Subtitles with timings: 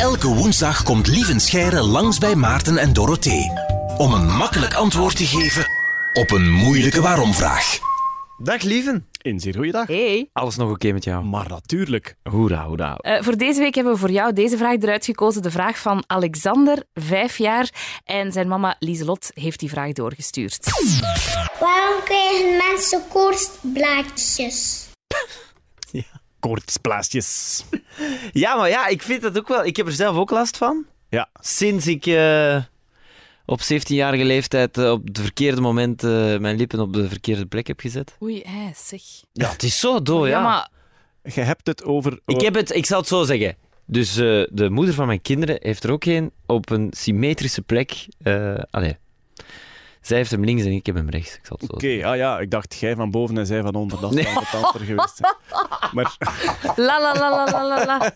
[0.00, 3.50] Elke woensdag komt Lieven Scheire langs bij Maarten en Dorothee.
[3.98, 5.66] Om een makkelijk antwoord te geven
[6.12, 7.78] op een moeilijke waarom-vraag.
[8.38, 9.08] Dag lieven.
[9.22, 9.86] In zeer goeiedag.
[9.86, 10.28] Hey.
[10.32, 11.24] Alles nog oké met jou?
[11.24, 12.16] Maar natuurlijk.
[12.22, 12.96] Hoera, hoera.
[12.96, 15.42] Eh, voor deze week hebben we voor jou deze vraag eruit gekozen.
[15.42, 17.70] De vraag van Alexander, vijf jaar.
[18.04, 20.58] En zijn mama Lieselot heeft die vraag doorgestuurd.
[21.60, 24.88] Waarom krijgen mensen koortsblaadjes?
[26.40, 27.64] Koortsplaatjes.
[28.32, 29.64] Ja, maar ja, ik vind dat ook wel...
[29.64, 30.84] Ik heb er zelf ook last van.
[31.08, 31.28] Ja.
[31.40, 32.62] Sinds ik eh,
[33.46, 37.66] op 17-jarige leeftijd eh, op het verkeerde moment eh, mijn lippen op de verkeerde plek
[37.66, 38.16] heb gezet.
[38.22, 38.42] Oei,
[38.76, 39.00] zeg.
[39.32, 40.30] Ja, het is zo dood, ja.
[40.32, 40.68] ja, maar
[41.34, 42.20] Je hebt het over...
[42.26, 42.74] Ik heb het...
[42.74, 43.56] Ik zal het zo zeggen.
[43.86, 48.06] Dus eh, de moeder van mijn kinderen heeft er ook een op een symmetrische plek.
[48.22, 48.96] eh allee.
[50.00, 51.38] Zij heeft hem links en ik heb hem rechts.
[51.68, 54.00] Oké, ah ja, ik dacht jij van boven en zij van onder.
[54.00, 54.34] Dat is Nee.
[54.34, 55.20] dan het antwoord geweest.
[55.92, 56.16] Maar
[56.76, 58.12] la la la la la la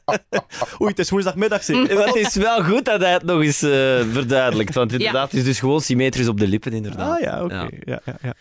[0.81, 1.77] oei, het is woensdagmiddag, zeg.
[1.77, 1.97] zeggen.
[1.97, 3.71] Maar het is wel goed dat hij het nog eens eh,
[4.13, 4.75] verduidelijkt.
[4.75, 7.17] Want inderdaad, het is dus gewoon symmetrisch op de lippen, inderdaad.
[7.17, 7.55] Ah ja, oké.
[7.55, 7.69] Ja.
[7.85, 8.01] Ja.
[8.05, 8.35] Ja, ja,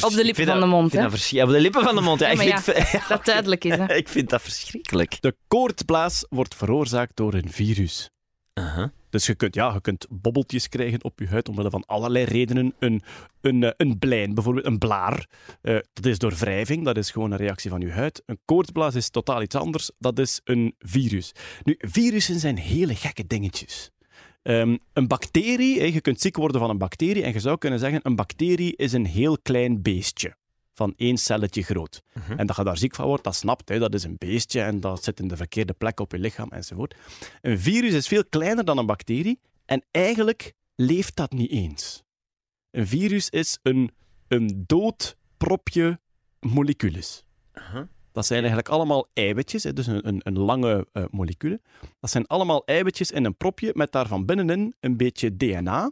[0.00, 1.08] Op de lippen van dat- de mond, ik vind hè?
[1.10, 2.30] dat verschri- Op de lippen van de mond, ja.
[2.30, 3.94] Ja, vind, Dat duidelijk is, hè.
[3.94, 5.16] ik vind dat verschrikkelijk.
[5.20, 8.10] De koortsblaas wordt veroorzaakt door een virus.
[8.54, 8.86] Uh-huh.
[9.10, 12.74] Dus je kunt, ja, je kunt bobbeltjes krijgen op je huid omwille van allerlei redenen.
[12.78, 13.02] Een,
[13.40, 15.28] een, eh, een blijn, bijvoorbeeld een blaar.
[15.62, 18.22] Eh, dat is door wrijving, dat is gewoon een reactie van je huid.
[18.26, 21.32] Een koortsblaas is totaal iets anders, dat is een virus.
[21.62, 23.90] Nu, virussen zijn hele gekke dingetjes.
[24.42, 28.00] Ehm, een bacterie, je kunt ziek worden van een bacterie en je zou kunnen zeggen,
[28.02, 30.38] een bacterie is een heel klein beestje.
[30.74, 32.02] Van één celletje groot.
[32.36, 33.68] En dat je daar ziek van wordt, dat snapt.
[33.68, 33.78] Hè.
[33.78, 36.94] Dat is een beestje en dat zit in de verkeerde plek op je lichaam enzovoort.
[37.40, 42.02] Een virus is veel kleiner dan een bacterie en eigenlijk leeft dat niet eens.
[42.70, 43.90] Een virus is een,
[44.28, 46.00] een dood propje
[46.40, 47.24] molecules.
[48.12, 51.60] Dat zijn eigenlijk allemaal eiwitjes, dus een, een, een lange eh, molecule.
[52.00, 55.90] Dat zijn allemaal eiwitjes in een propje met daar van binnenin een beetje DNA.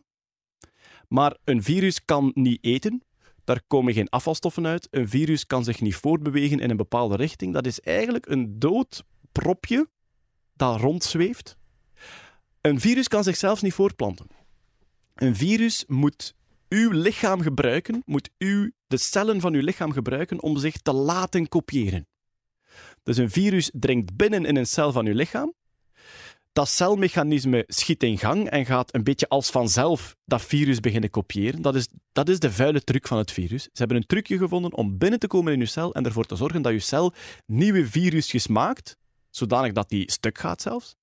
[1.09, 3.03] Maar een virus kan niet eten.
[3.49, 4.89] Daar komen geen afvalstoffen uit.
[4.91, 7.53] Een virus kan zich niet voortbewegen in een bepaalde richting.
[7.53, 9.89] Dat is eigenlijk een dood propje
[10.55, 11.57] dat rondzweeft.
[12.61, 14.27] Een virus kan zichzelf niet voortplanten.
[15.15, 16.35] Een virus moet
[16.69, 21.49] uw lichaam gebruiken, moet u de cellen van uw lichaam gebruiken om zich te laten
[21.49, 22.07] kopiëren.
[23.03, 25.55] Dus een virus dringt binnen in een cel van uw lichaam.
[26.59, 31.63] Dat celmechanisme schiet in gang en gaat een beetje als vanzelf dat virus beginnen kopiëren.
[31.63, 33.63] Dat is, dat is de vuile truc van het virus.
[33.63, 36.37] Ze hebben een trucje gevonden om binnen te komen in uw cel en ervoor te
[36.37, 37.13] zorgen dat uw cel
[37.47, 38.97] nieuwe virusjes maakt,
[39.31, 40.95] zodanig dat die stuk gaat zelfs.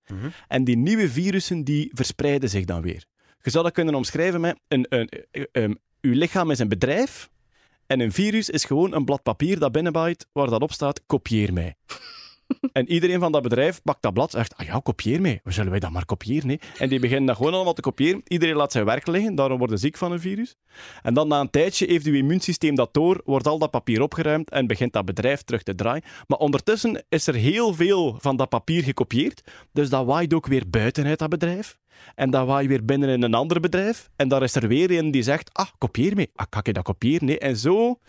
[0.48, 3.06] En die nieuwe virussen die verspreiden zich dan weer.
[3.42, 7.30] Je zou dat kunnen omschrijven met een, een, een, een- uw lichaam is een bedrijf
[7.88, 11.54] en een virus is gewoon een blad papier dat binnenbijt waar dat op staat, kopieer
[11.54, 11.76] mij.
[12.72, 15.40] En iedereen van dat bedrijf pakt dat blad en zegt, ah ja, kopieer mij.
[15.44, 16.50] Hoe zullen wij dat maar kopiëren?
[16.50, 16.56] hè?
[16.78, 18.22] En die beginnen dat gewoon allemaal te kopiëren.
[18.28, 20.56] Iedereen laat zijn werk liggen, daarom worden ziek van een virus.
[21.02, 24.50] En dan na een tijdje heeft uw immuunsysteem dat door, wordt al dat papier opgeruimd
[24.50, 26.04] en begint dat bedrijf terug te draaien.
[26.28, 29.42] Maar ondertussen is er heel veel van dat papier gekopieerd,
[29.72, 31.78] dus dat waait ook weer buiten uit dat bedrijf.
[32.16, 34.10] En dan waai je weer binnen in een ander bedrijf.
[34.16, 36.30] En daar is er weer een die zegt, ah, kopieer mee.
[36.36, 37.26] Ah, kan ik dat kopiëren?
[37.26, 37.40] Nee.
[37.40, 38.00] En zo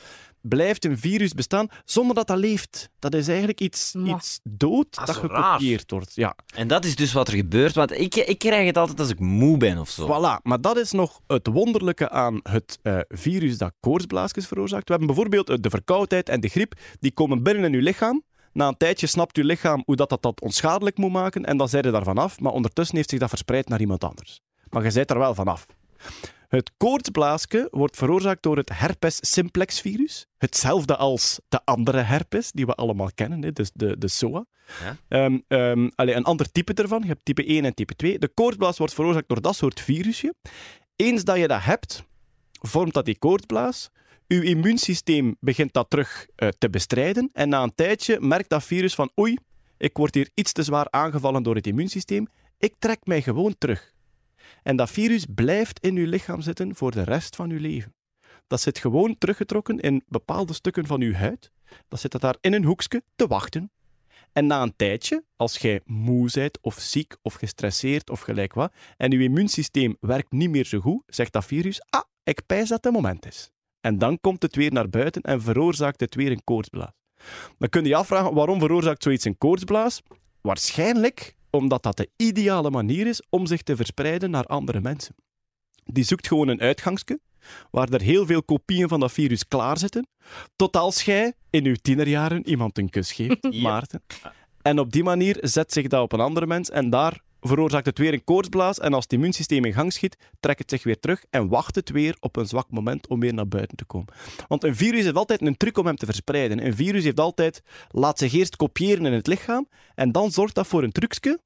[0.48, 2.90] blijft een virus bestaan zonder dat dat leeft.
[2.98, 4.16] Dat is eigenlijk iets, Ma.
[4.16, 6.14] iets dood Dat dat, gekopieerd wordt.
[6.14, 9.10] Ja, En dat is dus wat er gebeurt, want ik, ik krijg het altijd als
[9.10, 10.06] ik moe ben of zo.
[10.06, 10.42] voilà.
[10.42, 14.84] Maar dat is nog het wonderlijke aan het eh, virus dat koortsblaasjes veroorzaakt.
[14.84, 16.74] We hebben bijvoorbeeld eh, de verkoudheid en de griep.
[17.00, 18.22] Die komen binnen in uw lichaam.
[18.52, 21.68] Na een tijdje snapt uw lichaam hoe dat, dat, dat onschadelijk moet maken en dan
[21.68, 22.40] zijn er daar vanaf.
[22.40, 24.40] Maar ondertussen heeft zich dat verspreid naar iemand anders.
[24.68, 25.66] Maar je bent er wel vanaf.
[26.48, 30.26] Het koortsblaasje wordt veroorzaakt door het herpes simplex virus.
[30.38, 34.44] Hetzelfde als de andere herpes die we allemaal kennen, hè, dus de, de SOA.
[34.80, 34.96] Ja.
[35.08, 37.00] Ehm, ehm, allee, een ander type ervan.
[37.00, 38.18] Je hebt type 1 en type 2.
[38.18, 40.34] De koortsblaas wordt veroorzaakt door dat soort virusje.
[40.96, 42.04] Eens dat je dat hebt,
[42.60, 43.90] vormt dat die koortsblaas.
[44.28, 47.30] Uw immuunsysteem begint dat terug eh, te bestrijden.
[47.32, 49.38] En na een tijdje merkt dat virus van oei,
[49.78, 52.26] ik word hier iets te zwaar aangevallen door het immuunsysteem.
[52.58, 53.94] Ik trek mij gewoon terug.
[54.62, 57.94] En dat virus blijft in uw lichaam zitten voor de rest van uw leven.
[58.46, 61.50] Dat zit gewoon teruggetrokken in bepaalde stukken van uw huid.
[61.88, 63.70] Dat zit dat daar in een hoekje te wachten.
[64.32, 68.72] En na een tijdje, als jij moe bent of ziek of gestresseerd of gelijk wat,
[68.96, 72.84] en uw immuunsysteem werkt niet meer zo goed, zegt dat virus, ah, ik pijs dat
[72.84, 73.50] het moment is.
[73.80, 76.92] En dan komt het weer naar buiten en veroorzaakt het weer een koortsblaas.
[77.58, 80.02] Dan kun je je afvragen, waarom veroorzaakt zoiets een koortsblaas?
[80.40, 85.14] Waarschijnlijk omdat dat de ideale manier is om zich te verspreiden naar andere mensen.
[85.84, 87.20] Die zoekt gewoon een uitgangsje,
[87.70, 90.08] waar er heel veel kopieën van dat virus klaar zitten,
[90.56, 94.02] tot als jij in uw tienerjaren iemand een kus geeft, Maarten.
[94.62, 97.98] En op die manier zet zich dat op een andere mens en daar veroorzaakt het
[97.98, 101.24] weer een koortsblaas en als het immuunsysteem in gang schiet, trekt het zich weer terug
[101.30, 104.14] en wacht het weer op een zwak moment om weer naar buiten te komen.
[104.48, 106.66] Want een virus heeft altijd een truc om hem te verspreiden.
[106.66, 110.66] Een virus heeft altijd, laat zich eerst kopiëren in het lichaam en dan zorgt dat
[110.66, 111.40] voor een trucje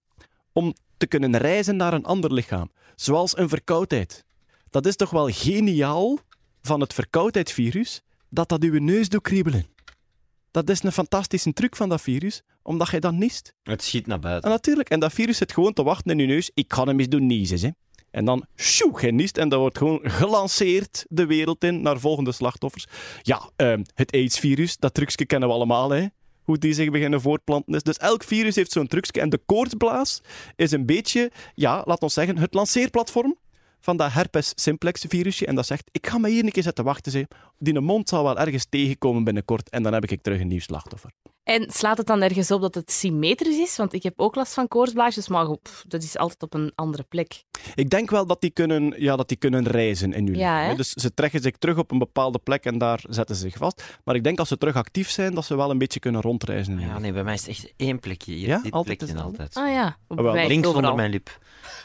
[0.52, 2.70] om te kunnen reizen naar een ander lichaam.
[2.96, 4.24] Zoals een verkoudheid.
[4.70, 6.18] Dat is toch wel geniaal
[6.62, 9.66] van het verkoudheidsvirus, dat dat uw neus doet kriebelen.
[10.50, 13.54] Dat is een fantastische truc van dat virus, omdat je dat niest.
[13.62, 14.50] Het schiet naar En buiten.
[14.50, 16.50] natuurlijk, en dat virus zit gewoon te wachten in je neus.
[16.54, 17.60] Ik ga hem eens doen niezen.
[17.60, 17.70] Hè.
[18.10, 22.32] En dan, sjoe, je niest en dat wordt gewoon gelanceerd de wereld in naar volgende
[22.32, 22.86] slachtoffers.
[23.22, 26.06] Ja, ehm, het AIDS-virus, dat trucje kennen we allemaal, hè.
[26.50, 27.82] Hoe die zich beginnen voortplanten is.
[27.82, 29.20] Dus elk virus heeft zo'n trucje.
[29.20, 30.20] En de koortsblaas
[30.56, 33.36] is een beetje, ja, laat ons zeggen, het lanceerplatform
[33.80, 35.46] van dat herpes simplex virusje.
[35.46, 37.12] En dat zegt, ik ga me hier een keer zitten wachten.
[37.12, 37.24] Zeg.
[37.58, 39.68] Die mond zal wel ergens tegenkomen binnenkort.
[39.68, 41.10] En dan heb ik terug een nieuw slachtoffer.
[41.50, 43.76] En slaat het dan ergens op dat het symmetrisch is?
[43.76, 47.02] Want ik heb ook last van koortsblaasjes, maar goed, dat is altijd op een andere
[47.08, 47.42] plek.
[47.74, 50.74] Ik denk wel dat die kunnen, ja, dat die kunnen reizen in je Ja?
[50.74, 53.82] Dus ze trekken zich terug op een bepaalde plek en daar zetten ze zich vast.
[54.04, 56.78] Maar ik denk als ze terug actief zijn, dat ze wel een beetje kunnen rondreizen.
[56.78, 58.48] in Ja, nee, bij mij is het echt één plekje hier.
[58.48, 58.60] Ja?
[58.62, 59.54] Dit Altijd plekje altijd.
[59.56, 60.74] Ah ja, wel, Wij Links overal.
[60.90, 61.38] onder mijn lip.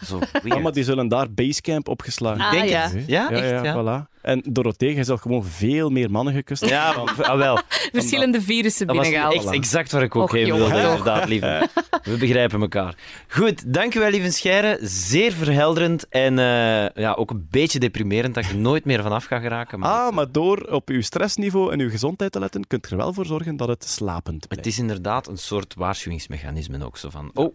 [0.06, 0.62] Zo Ja, weird.
[0.62, 2.90] maar die zullen daar Basecamp opgeslagen Ah, Denk ja.
[2.90, 2.94] het.
[3.08, 3.74] Ja, ja, echt, ja, ja.
[4.08, 4.14] voilà.
[4.26, 7.60] En Dorothee, je zal gewoon veel meer mannen gekust Ja, ah, wel.
[7.92, 9.44] Verschillende virussen Dat was binnengehaald.
[9.46, 11.70] echt exact waar ik ook heen wilde, inderdaad, lieve.
[12.04, 12.96] We begrijpen elkaar.
[13.28, 14.78] Goed, dankjewel, lieve Scheire.
[14.82, 19.26] Zeer verhelderend en eh, ja, ook een beetje deprimerend dat ik er nooit meer vanaf
[19.26, 19.80] ga geraken.
[19.80, 22.98] Maar Ah, maar door op uw stressniveau en uw gezondheid te letten, kunt je er
[22.98, 24.66] wel voor zorgen dat het slapend het blijft.
[24.66, 26.98] is inderdaad een soort waarschuwingsmechanisme ook.
[26.98, 27.54] Zo van, oh,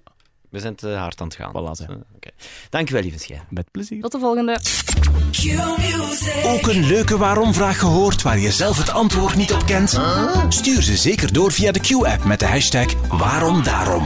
[0.51, 1.51] we zijn te hard aan het gaan.
[1.51, 1.89] Voilà.
[1.89, 2.31] Eh, oké.
[2.71, 3.45] Dankjewel, lieve Scheire.
[3.49, 4.01] Met plezier.
[4.01, 4.61] Tot de volgende.
[6.45, 10.01] Ook een leuke waarom-vraag gehoord waar je zelf het antwoord niet op kent?
[10.49, 14.03] Stuur ze zeker door via de Q-app met de hashtag waarom daarom.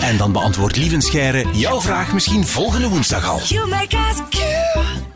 [0.00, 3.40] En dan beantwoordt Lievenscheire jouw vraag misschien volgende woensdag al.
[3.40, 5.09] You make us